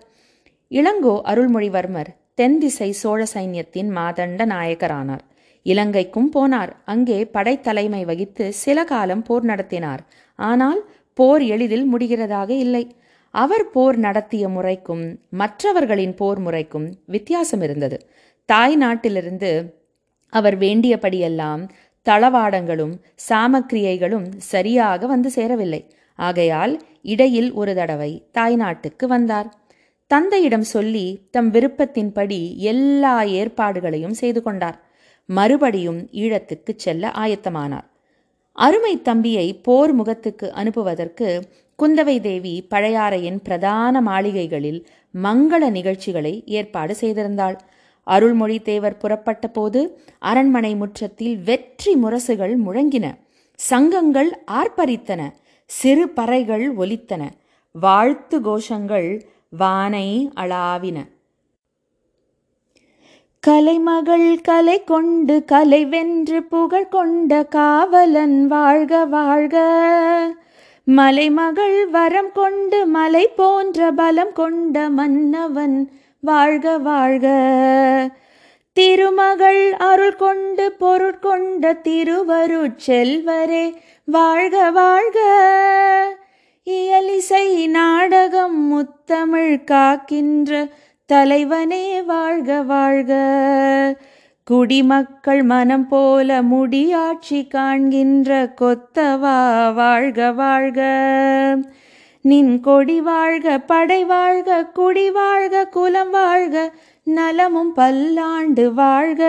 இளங்கோ 0.71 1.15
அருள்மொழிவர்மர் 1.25 2.11
தென் 2.33 2.57
திசை 2.59 2.91
சோழ 2.91 3.21
சைன்யத்தின் 3.33 3.89
மாதண்ட 3.97 4.45
நாயகரானார். 4.45 5.23
இலங்கைக்கும் 5.65 6.29
போனார். 6.35 6.71
அங்கே 6.85 7.17
படைத்தலைமை 7.33 8.05
வகித்து 8.05 8.53
சில 8.53 8.83
காலம் 8.83 9.21
போர் 9.21 9.43
நடத்தினார். 9.43 10.01
ஆனால் 10.39 10.81
போர் 11.13 11.41
எளிதில் 11.41 11.87
முடிகிறதாக 11.93 12.49
இல்லை. 12.49 12.83
அவர் 13.33 13.65
போர் 13.69 13.97
நடத்திய 13.97 14.47
முறைக்கும் 14.47 15.03
மற்றவர்களின் 15.29 16.13
போர் 16.13 16.39
முறைக்கும் 16.39 16.87
வித்தியாசம் 17.05 17.61
இருந்தது. 17.61 17.97
தாய் 18.49 18.75
நாட்டிலிருந்து 18.75 19.51
அவர் 20.37 20.57
வேண்டியபடியெல்லாம் 20.59 21.63
தளவாடங்களும் 22.05 22.95
சாமக்கிரியைகளும் 23.27 24.27
சரியாக 24.53 25.07
வந்து 25.07 25.29
சேரவில்லை. 25.29 25.81
ஆகையால் 26.19 26.73
இடையில் 27.13 27.49
ஒரு 27.51 27.71
தடவை 27.75 28.11
தாய்நாட்டுக்கு 28.37 29.05
வந்தார். 29.13 29.49
தந்தையிடம் 30.11 30.67
சொல்லி 30.73 31.05
தம் 31.31 31.49
விருப்பத்தின்படி 31.51 32.39
எல்லா 32.71 33.15
ஏற்பாடுகளையும் 33.39 34.17
செய்து 34.21 34.41
கொண்டார். 34.43 34.77
மறுபடியும் 35.29 36.01
ஈழத்துக்கு 36.23 36.73
செல்ல 36.75 37.11
ஆயத்தமானார். 37.23 37.87
அருமை 38.57 38.93
தம்பியை 39.01 39.47
போர் 39.67 39.93
முகத்துக்கு 39.93 40.47
அனுப்புவதற்கு 40.53 41.29
குந்தவை 41.79 42.17
தேவி 42.21 42.55
பழையாறையின் 42.73 43.39
பிரதான 43.43 44.01
மாளிகைகளில் 44.01 44.81
மங்கள 45.15 45.63
நிகழ்ச்சிகளை 45.77 46.33
ஏற்பாடு 46.57 46.93
செய்திருந்தாள். 47.01 47.57
அருள்மொழி 48.05 48.59
தேவர் 48.59 48.97
புறப்பட்ட 48.97 49.47
போது 49.47 50.01
அரண்மனை 50.19 50.75
முற்றத்தில் 50.75 51.37
வெற்றி 51.37 51.93
முரசுகள் 51.95 52.55
முழங்கின. 52.67 53.05
சங்கங்கள் 53.55 54.31
ஆர்ப்பரித்தன. 54.51 55.21
சிறு 55.65 56.05
பறைகள் 56.15 56.67
ஒலித்தன. 56.79 57.23
வாழ்த்து 57.71 58.39
கோஷங்கள் 58.39 59.09
வானை 59.57 60.31
அளாவின. 60.35 60.97
கலைமகள் 63.39 64.41
கலை 64.41 64.83
கொண்டு 64.83 65.45
கலை 65.45 65.85
வென்று 65.85 66.43
புகழ் 66.43 66.87
கொண்ட 66.87 67.45
காவலன் 67.45 68.47
வாழ்க 68.47 69.05
வாழ்க. 69.05 69.55
மலைமகள் 70.83 71.89
வரம் 71.89 72.31
கொண்டு 72.33 72.85
மலை 72.85 73.27
போன்ற 73.35 73.91
பலம் 73.91 74.33
கொண்ட 74.33 74.89
மன்னவன் 74.89 75.77
வாழ்க 76.25 76.77
வாழ்க. 76.77 77.27
திருமகள் 78.73 79.73
அருள் 79.73 80.15
கொண்டு 80.15 80.75
பொருட்கொண்ட 80.79 81.73
திருவருட் 81.83 82.77
செல்வரே 82.87 83.73
வாழ்க 84.05 84.71
வாழ்க. 84.71 85.19
இயலிசை 86.65 87.67
நாடகம் 87.67 88.57
முத்தமிழ் 88.57 89.63
காக்கின்ற 89.63 90.69
தலைவனே 91.05 92.01
வாழ்க 92.01 92.61
வாழ்க. 92.61 93.11
குடிமக்கள் 94.43 95.43
மனம் 95.43 95.87
போல 95.87 96.41
முடியாட்சி 96.41 97.47
காண்கின்ற 97.47 98.53
கொத்தவா 98.61 99.73
வாழ்க 99.73 100.31
வாழ்க. 100.31 100.81
நின் 102.29 102.59
கொடி 102.59 103.01
வாழ்க 103.01 103.59
படை 103.59 104.05
வாழ்க 104.05 104.65
குடி 104.65 105.11
வாழ்க 105.11 105.67
குலம் 105.67 106.09
வாழ்க 106.09 106.73
நலமும் 107.03 107.73
பல்லாண்டு 107.73 108.73
வாழ்க. 108.73 109.21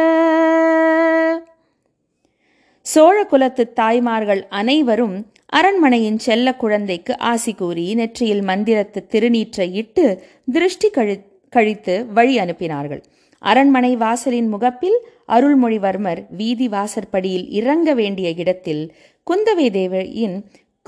சோழ 2.81 3.25
குலத்து 3.25 3.73
தாய்மார்கள் 3.73 4.47
அனைவரும் 4.49 5.27
அரண்மனையின் 5.47 6.19
செல்ல 6.19 6.55
குழந்தைக்கு 6.55 7.19
ஆசி 7.19 7.55
கூறி 7.55 7.95
நெற்றியில் 7.95 8.43
மந்திரத்து 8.43 9.07
திருநீற்றை 9.11 9.73
இட்டு 9.73 10.23
திருஷ்டி 10.53 10.91
கழி 10.91 11.19
கழித்து 11.51 12.07
வழி 12.07 12.39
அனுப்பினார்கள். 12.39 13.03
அரண்மனை 13.39 13.97
வாசலின் 13.97 14.49
முகப்பில் 14.49 14.99
அருள்மொழிவர்மர் 15.29 16.23
வீதி 16.37 16.69
வாசற்படியில் 16.69 17.51
இறங்க 17.51 17.95
வேண்டிய 17.95 18.29
இடத்தில் 18.37 18.95
குந்தவை 19.27 19.71
தேவியின் 19.71 20.45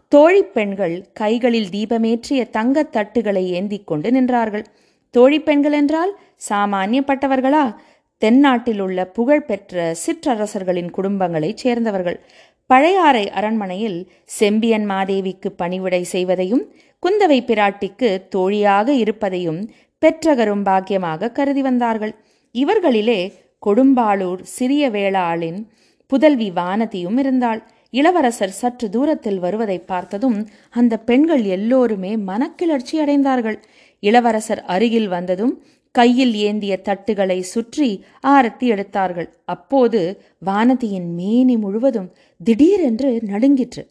தோழி 0.09 0.43
பெண்கள் 0.43 1.07
கைகளில் 1.13 1.69
தீபமேற்றிய 1.69 2.51
தங்கத் 2.51 2.93
தட்டுகளை 2.93 3.47
ஏந்திக் 3.47 3.87
கொண்டு 3.87 4.11
நின்றார்கள். 4.11 4.65
தோழி 5.11 5.41
பெண்கள் 5.41 5.73
என்றால் 5.73 6.19
சாமானியப்பட்டவர்களா? 6.49 7.75
தென்னாட்டில் 8.19 8.81
உள்ள 8.81 9.07
புகழ்பெற்ற 9.07 9.95
சிற்றரசர்களின் 10.07 10.91
குடும்பங்களைச் 10.91 11.57
சேர்ந்தவர்கள். 11.57 12.21
பழையாறை 12.67 13.31
அரண்மனையில் 13.31 14.11
செம்பியன் 14.25 14.91
மாதேவிக்கு 14.91 15.49
பணிவிடை 15.57 16.07
செய்வதையும் 16.13 16.65
குந்தவை 17.07 17.41
பிராட்டிக்கு 17.45 18.29
தோழியாக 18.29 18.93
இருப்பதையும் 18.93 19.71
பெற்றகரும் 19.99 20.65
பாக்கியமாக 20.65 21.33
கருதி 21.33 21.63
வந்தார்கள். 21.63 22.15
இவர்களிலே 22.53 23.33
கொடும்பாளூர் 23.67 24.41
சிறிய 24.43 24.91
வேளாளின் 24.91 25.67
புதல்வி 26.07 26.51
வானதியும் 26.51 27.19
இருந்தாள். 27.19 27.67
இளவரசர் 27.91 28.55
சற்று 28.61 28.91
தூரத்தில் 28.91 29.39
வருவதை 29.39 29.79
பார்த்ததும் 29.79 30.39
அந்த 30.71 30.95
பெண்கள் 30.99 31.45
எல்லோருமே 31.45 32.17
மனக்கிளர்ச்சி 32.17 32.95
அடைந்தார்கள். 32.95 33.59
இளவரசர் 34.01 34.63
அருகில் 34.65 35.09
வந்ததும் 35.09 35.63
கையில் 35.91 36.35
ஏந்திய 36.35 36.81
தட்டுகளை 36.85 37.39
சுற்றி 37.41 38.05
ஆரத்தி 38.27 38.67
எடுத்தார்கள். 38.67 39.29
அப்போது 39.45 40.01
வானதியின் 40.47 41.09
மேனி 41.15 41.57
முழுவதும் 41.57 42.11
திடீரென்று 42.45 43.21
நடுங்கிற்று. 43.23 43.83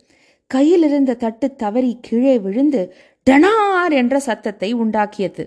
கையில் 0.51 0.83
இருந்த 0.83 1.13
தட்டு 1.13 1.55
தவறி 1.55 1.97
கீழே 2.01 2.39
விழுந்து 2.39 2.81
டனார் 3.27 3.93
என்ற 3.93 4.19
சத்தத்தை 4.19 4.75
உண்டாக்கியது. 4.75 5.45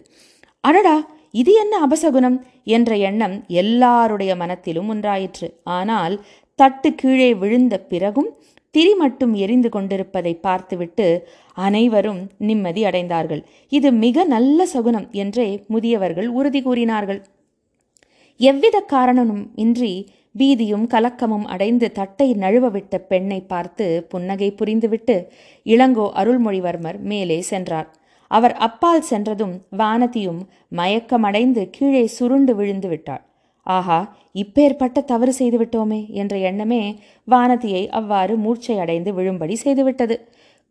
அடடா 0.65 0.97
இது 1.31 1.53
என்ன 1.53 1.75
அபசகுணம்? 1.87 2.37
என்ற 2.65 2.97
எண்ணம் 2.97 3.45
எல்லாருடைய 3.47 4.37
மனத்திலும் 4.37 4.89
உண்டாயிற்று. 4.89 5.49
ஆனால் 5.63 6.15
தட்டு 6.61 6.89
கீழே 7.01 7.31
விழுந்த 7.43 7.75
பிறகும் 7.91 8.31
திரி 8.75 8.93
மட்டும் 8.95 9.33
எரிந்து 9.45 9.69
கொண்டிருப்பதை 9.69 10.33
பார்த்துவிட்டு 10.47 11.07
அனைவரும் 11.57 12.21
நிம்மதி 12.49 12.83
அடைந்தார்கள். 12.85 13.43
இது 13.69 13.89
மிக 14.05 14.25
நல்ல 14.35 14.67
சகுனம் 14.73 15.07
என்றே 15.23 15.47
முதியவர்கள் 15.73 16.29
உறுதி 16.39 16.61
கூறினார்கள். 16.63 17.21
எவ்வித 18.41 18.77
காரணமும் 18.93 19.45
இன்றி 19.55 19.93
பீதியும் 20.35 20.85
கலக்கமும் 20.87 21.47
அடைந்து 21.55 21.87
தட்டை 21.93 22.29
நழுவவிட்ட 22.43 22.99
பெண்ணை 23.11 23.41
பார்த்து 23.53 23.87
புன்னகை 24.09 24.51
புரிந்துவிட்டு 24.61 25.17
இளங்கோ 25.67 26.07
அருள்மொழிவர்மர் 26.21 26.99
மேலே 27.13 27.39
சென்றார். 27.51 27.89
அவர் 28.31 28.55
அப்பால் 28.67 29.09
சென்றதும் 29.11 29.55
வானதியும் 29.79 30.41
மயக்கமடைந்து 30.77 31.65
கீழே 31.71 32.05
சுருண்டு 32.17 32.55
விழுந்து 32.55 32.89
விட்டாள். 32.89 33.25
ஆஹா 33.67 34.17
இப்பேற்பட்ட 34.35 35.05
தவறு 35.05 35.33
செய்துவிட்டோமே 35.39 36.09
என்ற 36.13 36.37
எண்ணமே 36.37 37.01
வானதியை 37.29 37.89
அவ்வாறு 37.89 38.37
மூர்ச்சை 38.37 38.79
அடைந்து 38.79 39.13
விழும்படி 39.13 39.57
செய்துவிட்டது. 39.65 40.17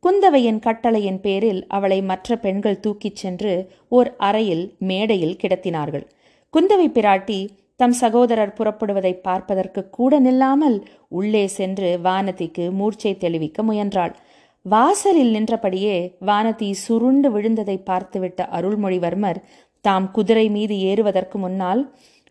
குந்தவையின் 0.04 0.60
கட்டளையின் 0.60 1.20
பேரில் 1.20 1.68
அவளை 1.68 2.02
மற்ற 2.02 2.36
பெண்கள் 2.36 2.80
தூக்கிச் 2.80 3.16
சென்று 3.16 3.54
ஓர் 3.90 4.16
அறையில் 4.18 4.76
மேடையில் 4.80 5.40
கிடத்தினார்கள். 5.44 6.06
குந்தவை 6.54 6.88
பிராட்டி 6.90 7.48
தம் 7.76 7.92
சகோதரர் 7.92 8.56
புறப்படுவதை 8.58 9.14
பார்ப்பதற்கு 9.22 9.90
கூட 9.90 10.20
நில்லாமல் 10.20 10.78
உள்ளே 11.10 11.48
சென்று 11.48 12.00
வானதிக்கு 12.04 12.72
மூர்ச்சை 12.72 13.18
தெளிவிக்க 13.18 13.64
முயன்றாள். 13.64 14.14
வாசலில் 14.62 15.32
நின்றபடியே 15.32 16.16
வானதி 16.26 16.72
சுருண்டு 16.72 17.30
விழுந்ததை 17.32 17.78
பார்த்துவிட்ட 17.86 18.48
அருள்மொழிவர்மர் 18.52 19.40
தாம் 19.86 20.12
குதிரை 20.12 20.50
மீது 20.50 20.80
ஏறுவதற்கு 20.80 21.38
முன்னால் 21.38 21.82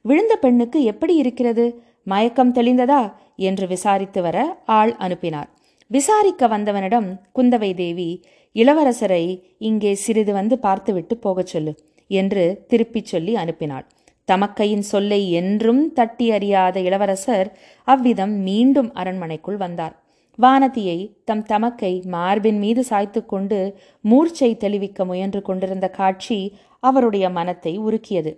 விழுந்த 0.05 0.37
பெண்ணுக்கு 0.37 0.83
எப்படி 0.83 1.14
இருக்கிறது? 1.17 1.83
மயக்கம் 2.02 2.55
தெளிந்ததா? 2.55 3.02
என்று 3.37 3.67
விசாரித்து 3.67 4.23
வர 4.23 4.38
ஆள் 4.64 4.93
அனுப்பினார். 4.97 5.49
விசாரிக்க 5.87 6.49
வந்தவனிடம் 6.49 7.09
குந்தவை 7.35 7.75
தேவி 7.75 8.11
இளவரசரை 8.57 9.25
இங்கே 9.59 9.95
சிறிது 9.95 10.33
வந்து 10.33 10.59
பார்த்துவிட்டு 10.59 11.17
போகச் 11.17 11.47
சொல்லு 11.47 11.73
என்று 12.11 12.64
திருப்பிச் 12.69 13.05
சொல்லி 13.05 13.35
அனுப்பினாள். 13.35 13.87
தமக்கையின் 14.28 14.85
சொல்லை 14.93 15.21
என்றும் 15.31 15.93
தட்டி 15.93 16.31
அறியாத 16.31 16.81
இளவரசர் 16.81 17.49
அவ்விதம் 17.85 18.35
மீண்டும் 18.38 18.90
அரண்மனைக்குள் 18.93 19.57
வந்தார். 19.57 19.95
வானதியை 20.38 20.99
தம் 21.25 21.43
தமக்கை 21.43 21.93
மார்பின் 22.07 22.59
மீது 22.59 22.85
சாய்த்து 22.85 23.26
கொண்டு 23.26 23.61
மூர்ச்சை 24.05 24.57
தெளிவிக்க 24.57 25.05
முயன்று 25.05 25.43
கொண்டிருந்த 25.43 25.88
காட்சி 25.90 26.38
அவருடைய 26.83 27.31
மனத்தை 27.31 27.73
உருக்கியது. 27.78 28.33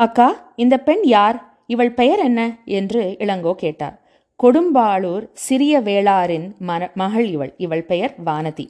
அக்கா 0.00 0.26
இந்த 0.56 0.78
பெண் 0.78 1.02
யார்? 1.04 1.38
இவள் 1.66 1.90
பெயர் 1.92 2.18
என்ன? 2.18 2.40
என்று 2.64 3.16
இளங்கோ 3.18 3.52
கேட்டார். 3.54 3.96
கொடும்பாளூர் 4.40 5.24
சிறிய 5.32 5.80
வேளாரின் 5.80 6.46
மன 6.58 6.90
மகள் 6.94 7.26
இவள். 7.26 7.54
இவள் 7.56 7.82
பெயர் 7.82 8.14
வானதி. 8.24 8.66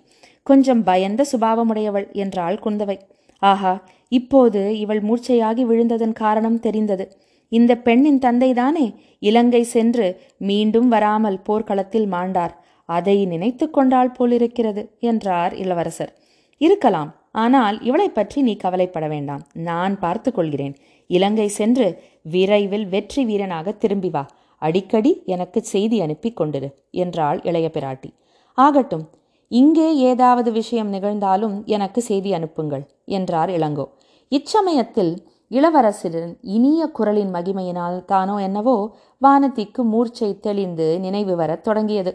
கொஞ்சம் 0.47 0.83
பயந்த 0.83 1.25
சுபாவமுடையவள் 1.33 2.07
என்றாள் 2.13 2.59
குந்தவை. 2.65 2.99
ஆஹா 3.43 3.75
இப்போது 4.09 4.79
இவள் 4.79 5.03
மூர்ச்சையாகி 5.03 5.65
விழுந்ததன் 5.67 6.13
காரணம் 6.13 6.59
தெரிந்தது. 6.61 7.07
இந்த 7.49 7.73
பெண்ணின் 7.77 8.19
தந்தைதானே? 8.19 8.87
இலங்கை 9.19 9.63
சென்று 9.63 10.09
மீண்டும் 10.37 10.89
வராமல் 10.89 11.41
போர்க்களத்தில் 11.41 12.09
மாண்டார். 12.13 12.55
அதை 12.89 13.27
நினைத்து 13.27 13.71
கொண்டாள் 13.71 14.11
போலிருக்கிறது 14.11 14.83
என்றார் 15.01 15.55
இளவரசர். 15.55 16.13
இருக்கலாம் 16.61 17.11
ஆனால் 17.33 17.77
இவளை 17.83 18.09
பற்றி 18.09 18.43
நீ 18.43 18.57
கவலைப்பட 18.57 19.07
வேண்டாம். 19.09 19.43
நான் 19.53 19.99
பார்த்து 19.99 20.31
கொள்கிறேன். 20.33 20.75
இலங்கை 21.17 21.49
சென்று 21.59 21.87
விரைவில் 22.35 22.87
வெற்றி 22.89 23.23
வீரனாக 23.25 23.73
திரும்பி 23.83 24.11
வா. 24.11 24.25
அடிக்கடி 24.63 25.13
எனக்கு 25.27 25.61
செய்தி 25.73 25.99
அனுப்பி 26.01 26.31
கொண்டிரு 26.33 26.69
என்றாள் 27.03 27.39
இளைய 27.43 27.69
பிராட்டி. 27.75 28.11
ஆகட்டும் 28.59 29.05
இங்கே 29.51 29.89
ஏதாவது 30.11 30.51
விஷயம் 30.53 30.91
நிகழ்ந்தாலும் 30.93 31.57
எனக்கு 31.67 32.01
செய்தி 32.03 32.31
அனுப்புங்கள் 32.33 32.85
என்றார் 33.17 33.51
இளங்கோ. 33.51 33.87
இச்சமயத்தில் 34.33 35.13
இளவரசரின் 35.51 36.33
இனிய 36.57 36.81
குரலின் 36.87 37.33
மகிமையினால் 37.35 37.97
தானோ 38.05 38.35
என்னவோ 38.39 38.77
வானதிக்கு 39.23 39.83
மூர்ச்சை 39.93 40.31
தெளிந்து 40.41 40.89
நினைவு 41.01 41.35
வரத் 41.37 41.65
தொடங்கியது. 41.65 42.13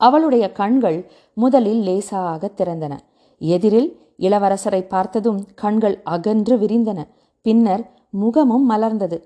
அவளுடைய 0.00 0.44
கண்கள் 0.52 0.98
முதலில் 1.36 1.82
லேசாக 1.82 2.50
திறந்தன. 2.56 2.94
எதிரில் 3.40 3.90
இளவரசரை 4.18 4.82
பார்த்ததும் 4.88 5.40
கண்கள் 5.54 5.96
அகன்று 6.04 6.56
விரிந்தன. 6.56 7.00
பின்னர் 7.48 7.82
முகமும் 8.22 8.64
மலர்ந்தது. 8.70 9.18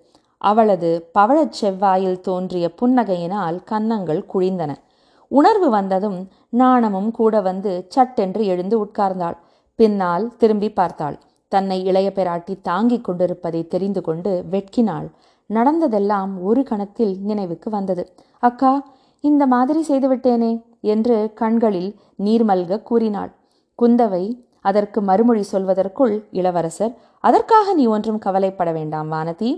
அவளது 0.50 0.88
பவழச் 1.18 1.56
செவ்வாயில் 1.60 2.20
தோன்றிய 2.20 2.66
புன்னகையினால் 2.80 3.58
கன்னங்கள் 3.64 4.20
குழிந்தன. 4.34 4.72
உணர்வு 5.30 5.68
வந்ததும் 5.70 6.18
நாணமும் 6.50 7.10
கூட 7.10 7.34
வந்து 7.40 7.72
சட்டென்று 7.88 8.42
எழுந்து 8.46 8.76
உட்கார்ந்தாள். 8.84 9.36
பின்னால் 9.78 10.24
திரும்பி 10.36 10.70
பார்த்தாள். 10.70 11.16
தன்னை 11.52 11.78
இளைய 11.84 12.08
பெராட்டி 12.14 12.54
தாங்கிக் 12.60 13.04
கொண்டிருப்பதை 13.04 13.62
தெரிந்து 13.66 14.00
கொண்டு 14.00 14.32
வெட்கினாள். 14.50 15.08
நடந்ததெல்லாம் 15.50 16.32
ஒரு 16.42 16.62
கணத்தில் 16.62 17.14
நினைவுக்கு 17.22 17.70
வந்தது. 17.70 18.04
அக்கா 18.42 18.72
இந்த 19.24 19.46
மாதிரி 19.46 19.80
செய்துவிட்டேனே 19.88 20.52
என்று 20.80 21.16
கண்களில் 21.34 21.90
நீர்மல்க 22.24 22.82
கூறினாள். 22.82 23.32
குந்தவை 23.78 24.24
அதற்கு 24.62 24.98
மறுமொழி 25.00 25.44
சொல்வதற்குள் 25.52 26.14
இளவரசர் 26.32 26.94
அதற்காக 27.20 27.74
நீ 27.74 27.84
ஒன்றும் 27.86 28.18
கவலைப்பட 28.18 28.72
வேண்டாம் 28.72 29.12
வானதி. 29.12 29.50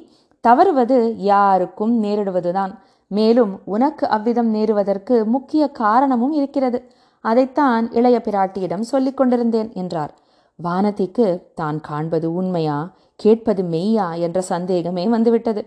தவறுவது 0.44 0.98
யாருக்கும் 1.18 1.94
நேரிடுவதுதான். 2.02 2.72
மேலும் 3.10 3.52
உனக்கு 3.64 4.04
அவ்விதம் 4.08 4.50
நேருவதற்கு 4.54 5.24
முக்கிய 5.24 5.68
காரணமும் 5.68 6.32
இருக்கிறது. 6.32 6.78
அதைத்தான் 7.24 7.84
இளைய 7.92 8.16
பிராட்டியிடம் 8.24 8.80
சொல்லிக் 8.80 9.16
கொண்டிருந்தேன் 9.16 9.70
என்றார். 9.74 10.12
வானதிக்கு 10.58 11.26
தான் 11.54 11.78
காண்பது 11.80 12.34
உண்மையா? 12.34 12.78
கேட்பது 13.16 13.62
மெய்யா? 13.62 14.08
என்ற 14.18 14.40
சந்தேகமே 14.40 15.04
வந்துவிட்டது. 15.08 15.62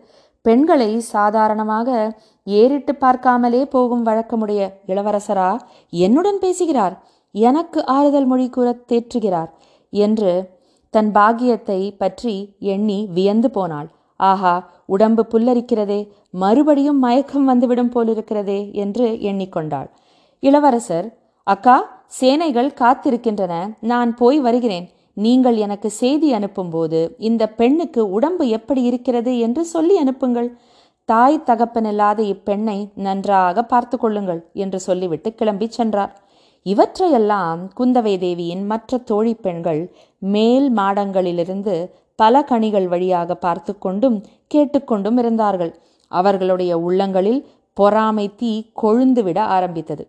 பெண்களை 0.45 0.89
சாதாரணமாக 0.99 1.89
ஏறிட்டு 2.43 2.93
பார்க்காமலே 3.01 3.61
போகும் 3.65 4.05
வழக்கமுடைய 4.05 4.61
இளவரசரா? 4.87 5.49
என்னுடன் 5.89 6.39
பேசுகிறார்? 6.39 6.95
எனக்கு 7.39 7.79
ஆறுதல் 7.95 8.27
மொழி 8.31 8.47
கூற 8.49 8.67
தேற்றுகிறார் 8.91 9.51
என்று 9.93 10.31
தன் 10.93 11.09
பாக்கியத்தை 11.17 11.79
பற்றி 12.01 12.33
எண்ணி 12.73 12.99
வியந்து 13.15 13.49
போனாள். 13.57 13.87
ஆஹா 14.19 14.53
உடம்பு 14.95 15.23
புல்லரிக்கிறதே 15.31 15.99
மறுபடியும் 16.43 16.99
மயக்கம் 17.05 17.47
வந்துவிடும் 17.51 17.93
போலிருக்கிறதே 17.95 18.59
என்று 18.83 19.07
எண்ணிக்கொண்டாள் 19.29 19.89
இளவரசர் 20.43 21.07
அக்கா 21.47 21.75
சேனைகள் 22.19 22.69
காத்திருக்கின்றன. 22.81 23.53
நான் 23.91 24.11
போய் 24.21 24.39
வருகிறேன். 24.39 24.87
நீங்கள் 25.17 25.57
எனக்கு 25.65 25.89
செய்தி 26.01 26.29
அனுப்பும்போது 26.37 26.99
இந்த 27.29 27.43
பெண்ணுக்கு 27.59 28.01
உடம்பு 28.17 28.43
எப்படி 28.57 28.81
இருக்கிறது 28.89 29.31
என்று 29.45 29.61
சொல்லி 29.73 29.95
அனுப்புங்கள். 29.97 30.49
தாய் 31.09 31.37
தகப்பனில்லாத 31.49 32.19
இப்பெண்ணை 32.33 32.77
நன்றாக 33.05 33.63
பார்த்து 33.71 33.95
கொள்ளுங்கள் 33.97 34.41
என்று 34.63 34.79
சொல்லிவிட்டு 34.87 35.29
கிளம்பி 35.39 35.67
சென்றார். 35.77 36.13
இவற்றையெல்லாம் 36.71 37.61
குந்தவை 37.79 38.13
தேவியின் 38.17 38.63
மற்ற 38.65 38.97
தோழி 39.09 39.33
பெண்கள் 39.45 39.81
மேல் 40.33 40.67
மாடங்களிலிருந்து 40.75 41.75
பல 42.19 42.41
கணிகள் 42.43 42.87
வழியாக 42.87 43.35
பார்த்து 43.35 43.73
கொண்டும் 43.77 44.17
கேட்டுக்கொண்டும் 44.53 45.17
இருந்தார்கள். 45.17 45.73
அவர்களுடைய 46.11 46.73
உள்ளங்களில் 46.79 47.41
பொறாமை 47.77 48.25
தீ 48.35 48.51
கொழுந்துவிட 48.81 49.39
ஆரம்பித்தது. 49.55 50.03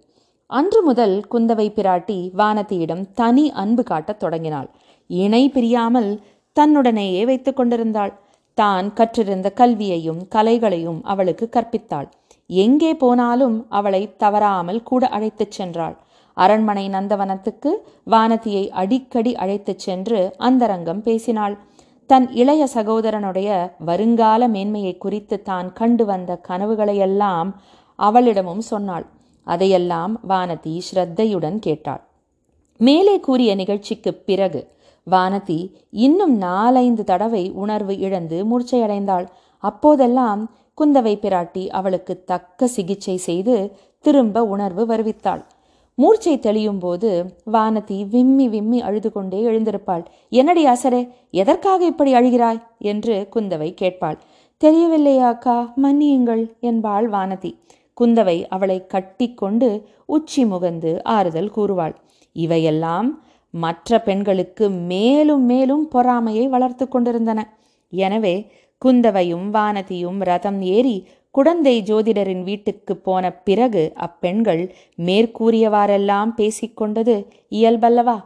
அன்று 0.51 0.81
முதல் 0.83 1.17
குந்தவை 1.33 1.67
பிராட்டி 1.71 2.19
வானதியிடம் 2.41 3.05
தனி 3.15 3.45
அன்பு 3.63 3.83
காட்டத் 3.83 4.21
தொடங்கினாள். 4.21 4.69
இணை 5.11 5.43
பிரியாமல் 5.49 6.11
தன்னுடனேயே 6.57 7.23
வைத்துக் 7.25 7.59
கொண்டிருந்தாள். 7.59 8.15
தான் 8.59 8.87
கற்றிருந்த 8.99 9.49
கல்வியையும் 9.61 10.23
கலைகளையும் 10.35 11.01
அவளுக்கு 11.05 11.47
கற்பித்தாள். 11.57 12.09
எங்கே 12.51 12.93
போனாலும் 12.95 13.57
அவளை 13.69 14.03
தவறாமல் 14.17 14.83
கூட 14.83 15.07
அழைத்துச் 15.09 15.57
சென்றாள். 15.57 15.97
அரண்மனை 16.45 16.85
நந்தவனத்துக்கு 16.89 17.71
வானதியை 18.11 18.65
அடிக்கடி 18.81 19.33
அழைத்துச் 19.37 19.85
சென்று 19.87 20.21
அந்தரங்கம் 20.39 21.03
பேசினாள். 21.03 21.55
தன் 22.11 22.27
இளைய 22.33 22.63
சகோதரனுடைய 22.75 23.49
வருங்கால 23.89 24.43
மேன்மையை 24.49 24.95
குறித்து 24.97 25.37
தான் 25.43 25.69
கண்டு 25.73 26.05
வந்த 26.05 26.41
கனவுகளையெல்லாம் 26.49 27.51
அவளிடமும் 27.99 28.65
சொன்னாள். 28.71 29.07
அதையெல்லாம் 29.47 30.15
வானதி 30.29 30.75
ஸ்ரத்தையுடன் 30.89 31.59
கேட்டாள். 31.59 32.03
மேலே 32.81 33.15
கூறிய 33.21 33.51
நிகழ்ச்சிக்கு 33.55 34.11
பிறகு 34.29 34.61
வானதி 35.07 35.61
இன்னும் 35.91 36.35
நாலைந்து 36.37 37.05
தடவை 37.05 37.45
உணர்வு 37.63 37.95
இழந்து 37.99 38.39
மூர்ச்சையடைந்தாள். 38.51 39.27
அப்போதெல்லாம் 39.65 40.43
குந்தவை 40.79 41.15
பிராட்டி 41.23 41.63
அவளுக்கு 41.79 42.15
தக்க 42.25 42.67
சிகிச்சை 42.67 43.17
செய்து 43.29 43.55
திரும்ப 44.05 44.43
உணர்வு 44.55 44.83
வருவித்தாள். 44.87 45.43
மூர்ச்சை 45.99 46.39
தெளியும் 46.39 46.79
போது 46.79 47.11
வானதி 47.53 48.09
விம்மி 48.09 48.49
விம்மி 48.49 48.81
அழுது 48.81 49.13
கொண்டே 49.13 49.39
எழுந்திருப்பாள். 49.43 50.05
என்னடி 50.31 50.63
அசரே 50.67 51.01
எதற்காக 51.31 51.81
இப்படி 51.85 52.15
அழுகிறாய்? 52.15 52.61
என்று 52.79 53.29
குந்தவை 53.37 53.71
கேட்பாள். 53.75 54.19
தெரியவில்லையா 54.63 55.27
அக்கா 55.27 55.57
மன்னியுங்கள் 55.83 56.45
என்பாள் 56.61 57.11
வானதி. 57.11 57.51
குந்தவை 58.01 58.37
அவளை 58.49 58.87
கட்டிக்கொண்டு 58.87 59.69
உச்சி 60.07 60.45
முகந்து 60.45 60.93
ஆறுதல் 61.03 61.51
கூறுவாள். 61.57 61.95
இவையெல்லாம் 62.37 63.09
மற்ற 63.55 64.01
பெண்களுக்கு 64.01 64.71
மேலும் 64.71 65.45
மேலும் 65.45 65.85
பொறாமையை 65.89 66.49
வளர்த்து 66.49 66.89
கொண்டிருந்தன. 66.89 67.41
எனவே 67.93 68.35
குந்தவையும் 68.83 69.47
வானதியும் 69.55 70.19
ரதம் 70.21 70.61
ஏறி 70.63 70.97
குடந்தை 71.31 71.83
ஜோதிடரின் 71.83 72.43
வீட்டுக்கு 72.43 72.97
போன 72.97 73.33
பிறகு 73.33 73.93
அப்பெண்கள் 73.95 74.75
மேற்கூறியவாறெல்லாம் 74.97 76.31
பேசிக்கொண்டது 76.37 77.27
இயல்பல்லவா? 77.51 78.25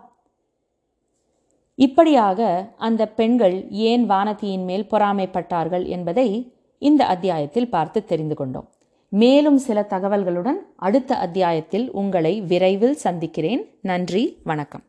இப்படியாக 1.74 2.70
அந்த 2.76 3.08
பெண்கள் 3.08 3.70
ஏன் 3.70 4.10
வானதியின் 4.10 4.64
மேல் 4.64 4.86
பொறாமைப்பட்டார்கள் 4.90 5.86
என்பதை 5.86 6.52
இந்த 6.78 7.06
அத்தியாயத்தில் 7.06 7.70
பார்த்து 7.70 8.04
தெரிந்து 8.04 8.34
கொண்டோம். 8.34 8.68
மேலும் 9.08 9.58
சில 9.58 9.86
தகவல்களுடன் 9.88 10.60
அடுத்த 10.76 11.16
அத்தியாயத்தில் 11.16 11.90
உங்களை 11.90 12.40
விரைவில் 12.40 12.94
சந்திக்கிறேன். 12.94 13.78
நன்றி 13.82 14.40
வணக்கம். 14.44 14.82